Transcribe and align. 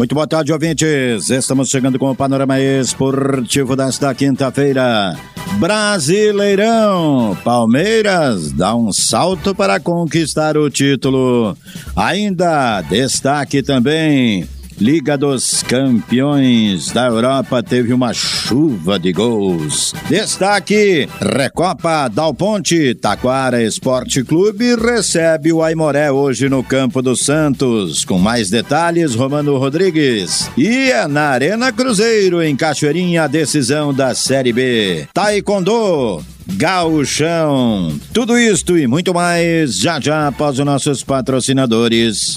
Muito 0.00 0.14
boa 0.14 0.26
tarde, 0.26 0.50
ouvintes. 0.50 1.28
Estamos 1.28 1.68
chegando 1.68 1.98
com 1.98 2.10
o 2.10 2.16
panorama 2.16 2.58
esportivo 2.58 3.76
desta 3.76 4.14
quinta-feira. 4.14 5.14
Brasileirão. 5.58 7.36
Palmeiras 7.44 8.50
dá 8.50 8.74
um 8.74 8.90
salto 8.94 9.54
para 9.54 9.78
conquistar 9.78 10.56
o 10.56 10.70
título. 10.70 11.54
Ainda 11.94 12.80
destaque 12.80 13.62
também 13.62 14.48
Liga 14.80 15.18
dos 15.18 15.62
Campeões 15.62 16.90
da 16.90 17.06
Europa 17.06 17.62
teve 17.62 17.92
uma 17.92 18.14
chuva 18.14 18.98
de 18.98 19.12
gols. 19.12 19.94
Destaque: 20.08 21.06
Recopa 21.20 22.08
Dal 22.08 22.32
Ponte, 22.32 22.94
Taquara 22.94 23.62
Esporte 23.62 24.24
Clube 24.24 24.74
recebe 24.76 25.52
o 25.52 25.62
Aimoré 25.62 26.10
hoje 26.10 26.48
no 26.48 26.64
Campo 26.64 27.02
dos 27.02 27.20
Santos. 27.20 28.06
Com 28.06 28.18
mais 28.18 28.48
detalhes, 28.48 29.14
Romano 29.14 29.58
Rodrigues. 29.58 30.50
E 30.56 30.90
é 30.90 31.06
na 31.06 31.28
Arena 31.28 31.70
Cruzeiro, 31.70 32.42
em 32.42 32.56
Cachoeirinha, 32.56 33.24
a 33.24 33.26
decisão 33.26 33.92
da 33.92 34.14
Série 34.14 34.52
B. 34.52 35.06
Taekwondo. 35.12 36.24
Gauchão. 36.54 38.00
Tudo 38.12 38.38
isto 38.38 38.76
e 38.76 38.86
muito 38.86 39.12
mais 39.14 39.76
já 39.76 40.00
já 40.00 40.26
após 40.26 40.58
os 40.58 40.64
nossos 40.64 41.04
patrocinadores. 41.04 42.36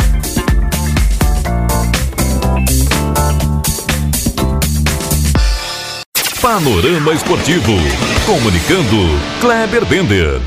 Panorama 6.53 7.13
Esportivo. 7.13 7.71
Comunicando, 8.25 8.97
Kleber 9.39 9.85
Bender. 9.85 10.41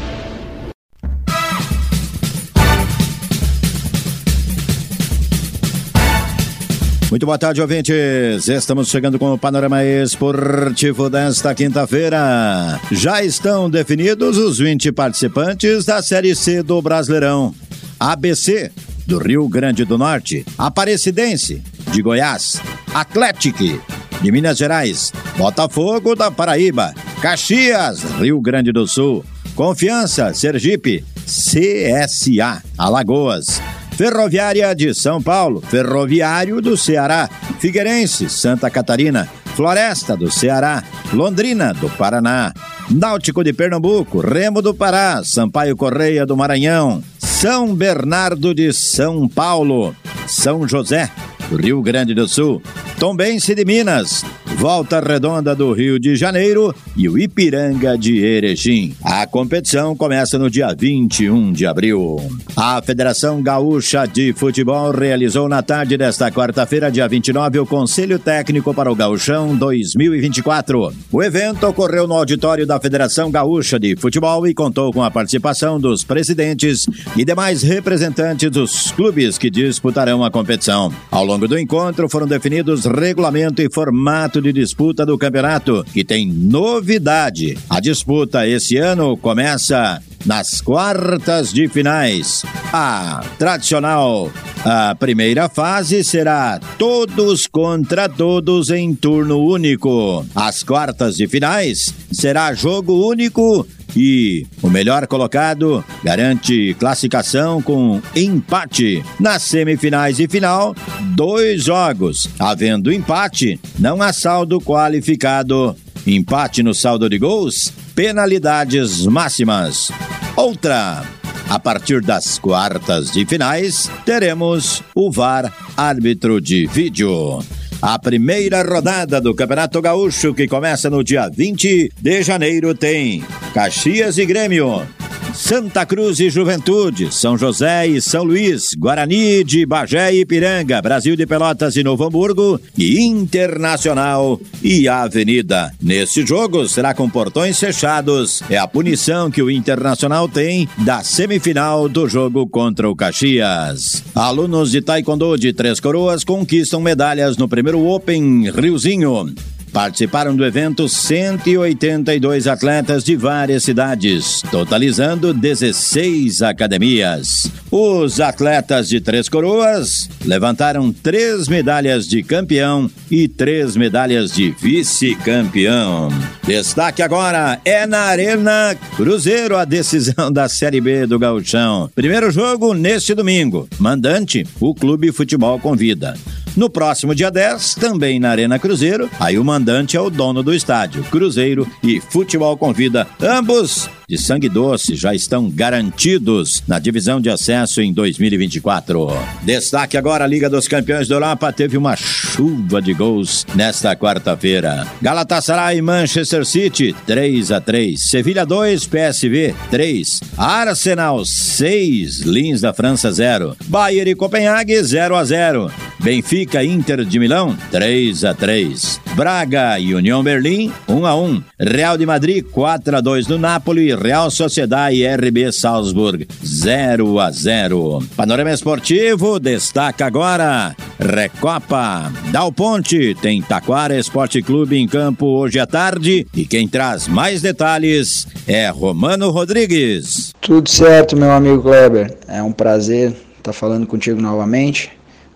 Muito 7.09 7.25
boa 7.25 7.39
tarde, 7.39 7.63
ouvintes. 7.63 8.47
Estamos 8.47 8.89
chegando 8.89 9.19
com 9.19 9.33
o 9.33 9.39
panorama 9.39 9.83
esportivo 9.83 11.09
desta 11.09 11.55
quinta-feira. 11.55 12.79
Já 12.93 13.25
estão 13.25 13.71
definidos 13.71 14.37
os 14.37 14.59
20 14.59 14.93
participantes 14.93 15.87
da 15.87 16.03
Série 16.03 16.37
C 16.37 16.63
do 16.63 16.83
Brasileirão. 16.83 17.55
ABC, 17.99 18.71
do 19.07 19.17
Rio 19.17 19.49
Grande 19.49 19.87
do 19.87 19.97
Norte. 19.97 20.45
Aparecidense, 20.59 21.63
de 21.91 22.03
Goiás. 22.03 22.61
Atlético, 22.93 23.81
de 24.21 24.33
Minas 24.33 24.59
Gerais, 24.59 25.13
Botafogo 25.37 26.15
da 26.15 26.31
Paraíba, 26.31 26.95
Caxias, 27.21 28.03
Rio 28.19 28.41
Grande 28.41 28.73
do 28.73 28.87
Sul, 28.87 29.25
Confiança, 29.55 30.33
Sergipe, 30.35 31.05
CSA, 31.27 32.63
Alagoas, 32.77 33.61
Ferroviária 33.97 34.75
de 34.75 34.93
São 34.93 35.23
Paulo, 35.23 35.61
Ferroviário 35.61 36.61
do 36.61 36.77
Ceará, 36.77 37.29
Figueirense, 37.61 38.29
Santa 38.29 38.69
Catarina, 38.69 39.29
Floresta 39.55 40.17
do 40.17 40.31
Ceará, 40.31 40.83
Londrina 41.13 41.73
do 41.73 41.89
Paraná, 41.89 42.53
Náutico 42.91 43.45
de 43.45 43.53
Pernambuco, 43.53 44.19
Remo 44.21 44.61
do 44.61 44.75
Pará, 44.75 45.23
Sampaio 45.25 45.77
Correia 45.77 46.27
do 46.27 46.37
Maranhão, 46.37 47.03
São 47.19 47.75
Bernardo 47.75 48.53
de 48.53 48.73
São 48.73 49.29
Paulo, 49.29 49.95
São 50.27 50.67
José, 50.67 51.09
Rio 51.57 51.81
Grande 51.81 52.15
do 52.15 52.27
Sul, 52.27 52.61
Tombense 53.05 53.55
de 53.55 53.67
Minas, 53.67 54.25
Volta 54.57 55.01
Redonda 55.01 55.55
do 55.55 55.73
Rio 55.73 55.99
de 55.99 56.17
Janeiro 56.17 56.75
e 56.97 57.09
o 57.09 57.19
Ipiranga 57.19 57.99
de 57.99 58.25
Erechim. 58.25 58.95
A 59.03 59.27
competição 59.27 59.97
começa 59.97 60.39
no 60.39 60.49
dia 60.49 60.75
21 60.75 61.53
de 61.53 61.67
abril. 61.67 62.17
A 62.57 62.81
Federação 62.81 63.43
Gaúcha 63.43 64.07
de 64.07 64.33
Futebol 64.33 64.93
realizou 64.93 65.49
na 65.49 65.63
tarde 65.63 65.97
desta 65.97 66.31
quarta-feira, 66.31 66.91
dia 66.91 67.07
29, 67.09 67.59
o 67.59 67.67
Conselho 67.67 68.19
Técnico 68.19 68.73
para 68.73 68.91
o 68.91 68.95
Gauchão 68.95 69.57
2024. 69.57 70.95
O 71.11 71.23
evento 71.23 71.67
ocorreu 71.67 72.07
no 72.07 72.15
auditório 72.15 72.67
da 72.67 72.81
Federação 72.81 73.31
Gaúcha 73.31 73.79
de 73.79 73.97
Futebol 73.97 74.47
e 74.47 74.55
contou 74.55 74.93
com 74.93 75.03
a 75.03 75.11
participação 75.11 75.81
dos 75.81 76.05
presidentes 76.05 76.87
e 77.17 77.25
demais 77.25 77.63
representantes 77.63 78.51
dos 78.51 78.93
clubes 78.93 79.37
que 79.37 79.51
disputarão 79.51 80.25
a 80.25 80.31
competição. 80.31 80.93
Ao 81.11 81.25
longo 81.25 81.49
do 81.49 81.59
encontro 81.59 82.09
foram 82.09 82.27
definidos 82.27 82.85
regulamento 82.85 83.61
e 83.61 83.69
formato 83.69 84.44
de 84.45 84.53
disputa 84.53 85.07
do 85.07 85.19
campeonato, 85.19 85.85
que 85.93 86.05
tem 86.05 86.27
novidade. 86.27 87.57
A 87.69 87.81
disputa 87.81 88.47
esse 88.47 88.77
ano 88.77 89.17
começa 89.17 90.03
nas 90.27 90.61
quartas 90.61 91.53
de 91.53 91.67
finais. 91.69 92.45
A 92.73 93.25
tradicional 93.39 94.31
a 94.65 94.95
primeira 94.95 95.47
fase 95.47 96.03
será 96.03 96.59
todos 96.79 97.47
contra 97.47 98.09
todos 98.09 98.71
em 98.71 98.95
turno 98.95 99.39
único. 99.39 100.25
As 100.35 100.63
quartas 100.63 101.17
de 101.17 101.29
finais 101.29 101.95
será 102.11 102.55
jogo 102.55 103.07
único 103.07 103.67
e 103.97 104.47
o 104.63 104.69
melhor 104.69 105.07
colocado 105.07 105.85
garante 106.03 106.75
classificação 106.79 107.63
com 107.63 108.01
empate. 108.15 109.03
Nas 109.19 109.43
semifinais 109.43 110.19
e 110.19 110.29
final, 110.29 110.75
dois 111.15 111.65
jogos. 111.65 112.29
Havendo 112.39 112.93
empate, 112.93 113.61
não 113.79 114.03
há 114.03 114.13
saldo 114.13 114.61
qualificado. 114.61 115.77
Empate 116.07 116.63
no 116.63 116.75
saldo 116.75 117.09
de 117.09 117.19
gols, 117.19 117.73
penalidades 117.95 119.07
máximas. 119.07 119.91
Outra. 120.37 121.03
A 121.49 121.59
partir 121.59 122.01
das 122.01 122.39
quartas 122.39 123.11
de 123.11 123.27
finais, 123.27 123.91
teremos 124.05 124.83
o 124.95 125.11
VAR 125.11 125.53
árbitro 125.77 126.41
de 126.41 126.67
vídeo. 126.67 127.39
A 127.87 127.99
primeira 127.99 128.63
rodada 128.63 129.21
do 129.21 129.35
Campeonato 129.35 129.83
Gaúcho, 129.83 130.33
que 130.33 130.49
começa 130.49 130.89
no 130.89 131.05
dia 131.05 131.29
20 131.29 131.93
de 132.01 132.23
janeiro, 132.23 132.75
tem 132.75 133.23
Caxias 133.53 134.17
e 134.17 134.25
Grêmio, 134.25 134.89
Santa 135.35 135.85
Cruz 135.85 136.21
e 136.21 136.31
Juventude, 136.31 137.13
São 137.13 137.37
José 137.37 137.89
e 137.89 138.01
São 138.01 138.23
Luís, 138.23 138.73
Guarani 138.79 139.43
de 139.43 139.67
Bagé 139.67 140.15
e 140.15 140.21
Ipiranga, 140.21 140.81
Brasil 140.81 141.17
de 141.17 141.27
Pelotas 141.27 141.77
e 141.77 141.83
Novo 141.83 142.05
Hamburgo 142.05 142.61
e 142.79 143.01
Internacional 143.01 144.41
e 144.63 144.89
Avenida. 144.89 145.73
Nesse 145.83 146.25
jogo 146.25 146.69
será 146.69 146.95
com 146.95 147.11
portões 147.11 147.59
fechados. 147.59 148.43
É 148.49 148.57
a 148.57 148.69
punição 148.69 149.31
que 149.31 149.43
o 149.43 149.51
Internacional 149.51 150.29
tem 150.29 150.69
da 150.79 151.03
semifinal 151.03 151.89
do 151.89 152.09
jogo 152.09 152.47
contra 152.47 152.89
o 152.89 152.95
Caxias. 152.95 154.05
Alunos 154.15 154.71
de 154.71 154.81
Taekwondo 154.81 155.37
de 155.37 155.53
Três 155.53 155.81
Coroas 155.81 156.23
conquistam 156.23 156.81
medalhas 156.81 157.37
no 157.37 157.49
primeiro 157.49 157.85
Open 157.85 158.51
Riozinho. 158.51 159.35
Participaram 159.75 160.37
do 160.37 160.47
evento 160.47 160.89
182 160.89 162.47
atletas 162.47 163.03
de 163.03 163.17
várias 163.17 163.65
cidades, 163.65 164.41
totalizando 164.49 165.35
16 165.35 166.43
academias. 166.43 167.51
Os 167.73 168.21
atletas 168.21 168.89
de 168.89 169.01
Três 169.01 169.29
Coroas 169.29 170.09
levantaram 170.25 170.93
três 170.93 171.49
medalhas 171.49 172.07
de 172.07 172.23
campeão 172.23 172.89
e 173.11 173.27
três 173.27 173.77
medalhas 173.77 174.31
de 174.31 174.53
vice-campeão. 174.53 176.09
Destaque 176.47 177.03
agora 177.03 177.61
é 177.65 177.85
na 177.85 178.03
Arena 178.03 178.77
Cruzeiro 178.95 179.57
a 179.57 179.65
decisão 179.65 180.31
da 180.31 180.49
Série 180.49 180.81
B 180.81 181.05
do 181.05 181.19
Gauchão. 181.19 181.91
Primeiro 181.97 182.31
jogo 182.31 182.75
neste 182.75 183.13
domingo. 183.13 183.69
Mandante, 183.81 184.47
o 184.61 184.73
Clube 184.73 185.11
Futebol 185.11 185.59
convida. 185.59 186.15
No 186.57 186.71
próximo 186.71 187.13
dia 187.17 187.33
10, 187.33 187.75
também 187.75 188.21
na 188.21 188.31
Arena 188.31 188.61
Cruzeiro, 188.61 189.11
aí 189.19 189.37
o 189.37 189.45
mandante 189.45 189.64
mandante 189.65 189.97
é 189.97 190.01
o 190.01 190.11
dono 190.11 190.43
do 190.43 190.53
estádio. 190.53 191.03
Cruzeiro 191.05 191.67
e 191.83 191.99
Futebol 191.99 192.55
Convida, 192.55 193.09
ambos 193.19 193.89
de 194.07 194.19
sangue 194.19 194.49
doce 194.49 194.95
já 194.97 195.15
estão 195.15 195.49
garantidos 195.51 196.63
na 196.67 196.79
divisão 196.79 197.21
de 197.21 197.31
acesso 197.31 197.81
em 197.81 197.93
2024. 197.93 199.09
Destaque 199.43 199.97
agora: 199.97 200.25
a 200.25 200.27
Liga 200.27 200.51
dos 200.51 200.69
Campeões 200.69 201.09
da 201.09 201.15
Europa 201.15 201.53
teve 201.53 201.77
uma 201.77 201.97
chuva 201.97 202.83
de 202.83 202.93
gols 202.93 203.47
nesta 203.55 203.97
quarta-feira. 203.97 204.87
Galatasaray 205.01 205.79
e 205.79 205.83
Manchester 205.83 206.45
City 206.45 206.95
3 207.07 207.53
a 207.53 207.61
3, 207.61 208.01
Sevilha 208.01 208.45
2, 208.45 208.87
PSV 208.87 209.55
3, 209.71 210.21
Arsenal 210.37 211.25
6, 211.25 212.21
Lins 212.21 212.61
da 212.61 212.75
França 212.75 213.11
0, 213.11 213.57
Bayern 213.67 214.11
e 214.11 214.15
Copenhague 214.15 214.83
0 214.83 215.17
a 215.17 215.25
0, 215.25 215.71
Benfica 216.01 216.63
Inter 216.63 217.05
de 217.05 217.19
Milão 217.19 217.57
3 217.71 218.25
a 218.25 218.35
3, 218.35 219.01
Braga 219.15 219.79
e 219.79 219.95
União 219.95 220.23
Berlim 220.23 220.73
1 220.89 221.07
a 221.07 221.17
1, 221.17 221.43
Real 221.59 221.97
de 221.97 222.05
Madrid 222.05 222.45
4 222.45 222.97
a 222.97 223.01
2 223.01 223.29
no 223.29 223.39
Napoli 223.39 223.94
Real 223.95 224.31
Sociedade 224.31 224.97
e 224.97 225.07
RB 225.07 225.53
Salzburg 225.53 226.27
0 226.45 227.19
a 227.19 227.31
0. 227.31 228.03
Panorama 228.17 228.53
Esportivo 228.53 229.39
destaca 229.39 230.07
agora 230.07 230.75
Recopa 230.99 232.13
Dal 232.31 232.53
Ponte 232.53 233.15
tem 233.21 233.43
Taquara 233.43 233.99
Esporte 233.99 234.43
Clube 234.43 234.77
em 234.77 234.87
campo 234.87 235.27
hoje 235.27 235.59
à 235.59 235.67
tarde 235.67 236.27
e 236.35 236.45
quem 236.45 236.69
traz 236.69 237.09
mais 237.09 237.43
detalhes 237.43 238.27
é 238.47 238.69
Romano 238.69 239.31
Rodrigues. 239.31 240.33
Tudo 240.41 240.69
certo, 240.69 241.17
meu 241.17 241.31
amigo 241.31 241.63
Kleber. 241.63 242.17
É 242.29 242.43
um 242.43 242.53
prazer 242.53 243.15
estar 243.39 243.53
falando 243.53 243.87
contigo 243.87 244.21
novamente 244.21 244.91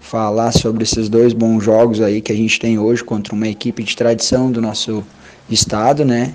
falar 0.09 0.53
sobre 0.53 0.85
esses 0.85 1.09
dois 1.09 1.35
bons 1.35 1.63
jogos 1.63 2.01
aí 2.01 2.23
que 2.23 2.33
a 2.33 2.35
gente 2.35 2.59
tem 2.59 2.79
hoje 2.79 3.05
contra 3.05 3.35
uma 3.35 3.47
equipe 3.47 3.83
de 3.83 3.95
tradição 3.95 4.51
do 4.51 4.61
nosso 4.61 5.05
estado, 5.51 6.05
né? 6.05 6.33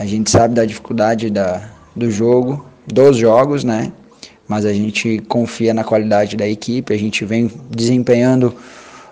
A 0.00 0.06
gente 0.06 0.30
sabe 0.30 0.54
da 0.54 0.64
dificuldade 0.64 1.28
da, 1.28 1.60
do 1.94 2.10
jogo, 2.10 2.64
dos 2.86 3.18
jogos, 3.18 3.64
né? 3.64 3.92
Mas 4.48 4.64
a 4.64 4.72
gente 4.72 5.18
confia 5.28 5.74
na 5.74 5.84
qualidade 5.84 6.38
da 6.38 6.48
equipe, 6.48 6.94
a 6.94 6.96
gente 6.96 7.22
vem 7.22 7.50
desempenhando 7.68 8.54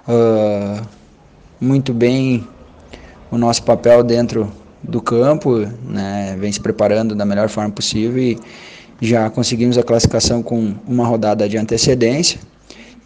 uh, 0.08 0.80
muito 1.60 1.92
bem 1.92 2.48
o 3.30 3.36
nosso 3.36 3.64
papel 3.64 4.02
dentro 4.02 4.50
do 4.82 4.98
campo, 5.02 5.58
né? 5.84 6.34
Vem 6.40 6.50
se 6.50 6.58
preparando 6.58 7.14
da 7.14 7.26
melhor 7.26 7.50
forma 7.50 7.70
possível 7.70 8.22
e 8.22 8.38
já 8.98 9.28
conseguimos 9.28 9.76
a 9.76 9.82
classificação 9.82 10.42
com 10.42 10.74
uma 10.86 11.06
rodada 11.06 11.46
de 11.46 11.58
antecedência. 11.58 12.40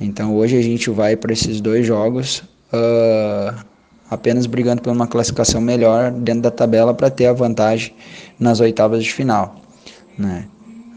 Então 0.00 0.36
hoje 0.36 0.56
a 0.56 0.62
gente 0.62 0.88
vai 0.88 1.16
para 1.16 1.32
esses 1.32 1.60
dois 1.60 1.84
jogos 1.84 2.44
uh, 2.72 3.71
apenas 4.12 4.44
brigando 4.44 4.82
por 4.82 4.92
uma 4.92 5.06
classificação 5.06 5.58
melhor 5.58 6.10
dentro 6.10 6.42
da 6.42 6.50
tabela 6.50 6.92
para 6.92 7.08
ter 7.08 7.26
a 7.26 7.32
vantagem 7.32 7.94
nas 8.38 8.60
oitavas 8.60 9.02
de 9.02 9.10
final. 9.10 9.56
Né? 10.18 10.44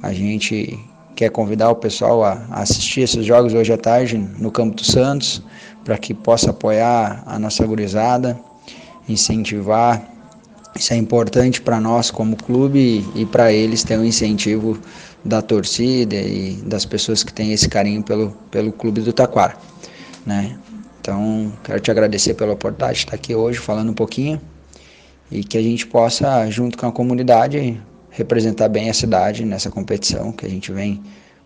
A 0.04 0.12
gente 0.12 0.78
quer 1.16 1.30
convidar 1.32 1.70
o 1.70 1.76
pessoal 1.76 2.26
a 2.26 2.46
assistir 2.52 3.02
esses 3.02 3.26
jogos 3.26 3.54
hoje 3.54 3.72
à 3.72 3.78
tarde 3.78 4.18
no 4.18 4.52
Campo 4.52 4.76
dos 4.76 4.88
Santos, 4.88 5.42
para 5.86 5.98
que 5.98 6.14
possa 6.14 6.50
apoiar 6.50 7.24
a 7.26 7.40
nossa 7.40 7.66
gurizada, 7.66 8.38
incentivar. 9.08 10.04
Isso 10.76 10.94
é 10.94 10.98
importante 10.98 11.62
para 11.62 11.80
nós 11.80 12.12
como 12.12 12.36
clube 12.36 13.06
e, 13.16 13.26
para 13.26 13.54
eles 13.54 13.82
ter 13.82 13.98
um 13.98 14.04
incentivo 14.04 14.78
da 15.24 15.42
torcida 15.42 16.16
e 16.16 16.62
das 16.66 16.86
pessoas 16.86 17.24
que 17.24 17.32
têm 17.32 17.54
esse 17.54 17.70
carinho 17.70 18.04
pelo, 18.04 18.32
pelo 18.52 18.74
clube 18.74 19.00
do 19.00 19.14
Taquara. 19.14 19.56
Né? 20.26 20.58
Então, 21.06 21.54
quero 21.64 21.80
te 21.80 21.92
agradecer 21.92 22.34
pela 22.34 22.54
oportunidade 22.54 22.94
de 22.94 23.00
estar 23.06 23.14
aqui 23.14 23.36
hoje 23.36 23.60
falando 23.60 23.92
um 23.92 23.94
pouquinho 23.94 24.42
e 25.30 25.44
que 25.44 25.56
a 25.56 25.62
gente 25.62 25.86
possa, 25.86 26.50
junto 26.50 26.76
com 26.80 26.88
a 26.88 26.92
comunidade, 26.92 27.80
representar 28.10 28.70
bem 28.70 28.90
a 28.90 28.94
cidade 28.94 29.46
nessa 29.46 29.70
competição 29.70 30.32
que 30.32 30.48
a 30.48 30.50
gente 30.50 30.72
vem 30.72 31.04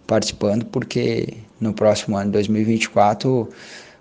participando, 0.08 0.64
porque 0.68 1.34
no 1.60 1.74
próximo 1.74 2.16
ano, 2.16 2.32
2024, 2.32 3.50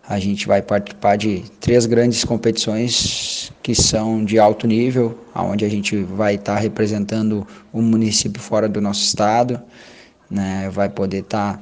a 0.09 0.21
gente 0.21 0.47
vai 0.47 0.63
participar 0.63 1.17
de 1.17 1.43
três 1.59 1.87
grandes 1.87 2.23
competições 2.23 3.53
que 3.61 3.75
são 3.75 4.25
de 4.25 4.39
alto 4.39 4.65
nível, 4.65 5.19
onde 5.35 5.65
a 5.65 5.69
gente 5.69 5.97
vai 5.97 6.37
estar 6.37 6.57
representando 6.57 7.45
um 7.75 7.83
município 7.83 8.41
fora 8.41 8.69
do 8.69 8.81
nosso 8.81 9.03
estado, 9.03 9.61
né? 10.31 10.71
vai 10.71 10.89
poder 10.89 11.23
estar 11.23 11.61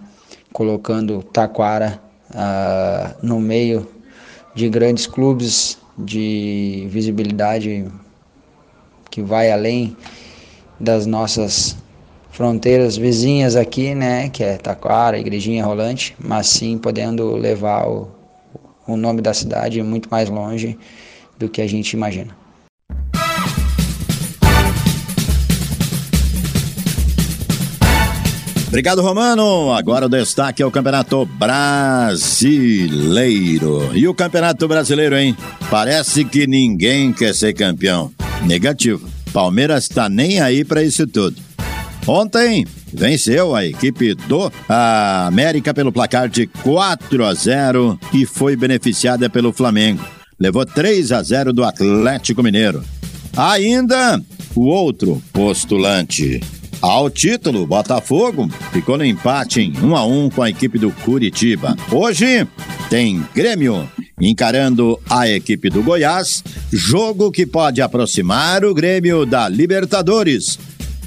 colocando 0.52 1.22
Taquara 1.22 2.04
uh, 2.36 3.16
no 3.22 3.40
meio 3.40 3.88
de 4.54 4.68
grandes 4.68 5.06
clubes 5.06 5.78
de 5.98 6.86
visibilidade 6.90 7.86
que 9.10 9.22
vai 9.22 9.50
além 9.50 9.96
das 10.78 11.06
nossas 11.06 11.76
fronteiras 12.30 12.98
vizinhas 12.98 13.56
aqui, 13.56 13.94
né, 13.94 14.28
que 14.28 14.44
é 14.44 14.58
Taquara, 14.58 15.18
Igrejinha 15.18 15.64
Rolante, 15.64 16.14
mas 16.18 16.48
sim 16.48 16.76
podendo 16.76 17.34
levar 17.34 17.88
o, 17.88 18.08
o 18.86 18.94
nome 18.94 19.22
da 19.22 19.32
cidade 19.32 19.82
muito 19.82 20.10
mais 20.10 20.28
longe 20.28 20.78
do 21.38 21.48
que 21.48 21.62
a 21.62 21.66
gente 21.66 21.94
imagina. 21.94 22.45
Obrigado, 28.76 29.00
Romano. 29.00 29.72
Agora 29.72 30.04
o 30.04 30.08
destaque 30.08 30.62
é 30.62 30.66
o 30.66 30.70
Campeonato 30.70 31.24
Brasileiro. 31.24 32.20
E 33.94 34.06
o 34.06 34.12
Campeonato 34.12 34.68
Brasileiro, 34.68 35.16
hein? 35.16 35.34
Parece 35.70 36.26
que 36.26 36.46
ninguém 36.46 37.10
quer 37.10 37.34
ser 37.34 37.54
campeão. 37.54 38.12
Negativo. 38.44 39.08
Palmeiras 39.32 39.84
está 39.84 40.10
nem 40.10 40.42
aí 40.42 40.62
para 40.62 40.82
isso 40.82 41.06
tudo. 41.06 41.38
Ontem 42.06 42.66
venceu 42.92 43.56
a 43.56 43.64
equipe 43.64 44.14
do 44.14 44.52
América 44.68 45.72
pelo 45.72 45.90
placar 45.90 46.28
de 46.28 46.46
4 46.46 47.24
a 47.24 47.32
0 47.32 47.98
e 48.12 48.26
foi 48.26 48.56
beneficiada 48.56 49.30
pelo 49.30 49.54
Flamengo. 49.54 50.04
Levou 50.38 50.66
3 50.66 51.12
a 51.12 51.22
0 51.22 51.50
do 51.54 51.64
Atlético 51.64 52.42
Mineiro. 52.42 52.84
Ainda 53.34 54.20
o 54.54 54.66
outro 54.66 55.22
postulante, 55.32 56.42
ao 56.86 57.10
título, 57.10 57.66
Botafogo 57.66 58.48
ficou 58.72 58.96
no 58.96 59.04
empate 59.04 59.60
em 59.60 59.72
1 59.76 59.96
a 59.96 60.06
1 60.06 60.30
com 60.30 60.42
a 60.42 60.50
equipe 60.50 60.78
do 60.78 60.92
Curitiba. 60.92 61.76
Hoje 61.90 62.46
tem 62.88 63.24
Grêmio 63.34 63.88
encarando 64.20 64.98
a 65.10 65.28
equipe 65.28 65.68
do 65.68 65.82
Goiás, 65.82 66.44
jogo 66.72 67.32
que 67.32 67.44
pode 67.44 67.82
aproximar 67.82 68.64
o 68.64 68.72
Grêmio 68.72 69.26
da 69.26 69.48
Libertadores 69.48 70.58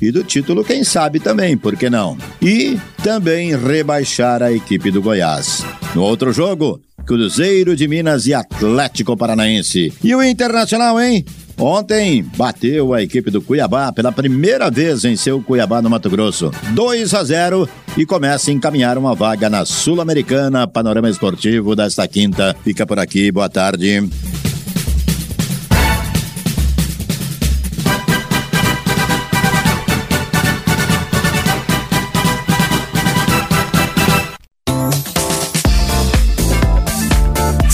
e 0.02 0.12
do 0.12 0.24
título, 0.24 0.64
quem 0.64 0.84
sabe 0.84 1.20
também, 1.20 1.58
por 1.58 1.76
que 1.76 1.90
não? 1.90 2.18
E 2.42 2.78
também 3.02 3.56
rebaixar 3.56 4.44
a 4.44 4.52
equipe 4.52 4.92
do 4.92 5.02
Goiás. 5.02 5.66
No 5.96 6.04
outro 6.04 6.32
jogo, 6.32 6.82
Cruzeiro 7.06 7.76
de 7.76 7.88
Minas 7.88 8.28
e 8.28 8.34
Atlético 8.34 9.18
Paranaense. 9.18 9.94
E 10.04 10.14
o 10.14 10.22
Internacional, 10.22 11.00
hein? 11.02 11.26
Ontem 11.60 12.24
bateu 12.38 12.94
a 12.94 13.04
equipe 13.04 13.30
do 13.30 13.42
Cuiabá 13.42 13.92
pela 13.92 14.14
primeira 14.14 14.72
vez 14.72 15.04
em 15.04 15.18
seu 15.18 15.42
Cuiabá 15.42 15.82
no 15.82 15.90
Mato 15.90 16.10
Grosso. 16.10 16.52
2 16.74 17.14
a 17.14 17.22
0 17.22 17.68
e 17.98 18.06
começa 18.06 18.50
a 18.50 18.54
encaminhar 18.54 18.98
uma 18.98 19.14
vaga 19.14 19.50
na 19.50 19.66
Sul-Americana. 19.66 20.66
Panorama 20.66 21.10
Esportivo 21.10 21.76
desta 21.76 22.08
quinta. 22.08 22.56
Fica 22.64 22.88
por 22.88 22.98
aqui. 22.98 23.30
Boa 23.30 23.50
tarde. 23.50 24.08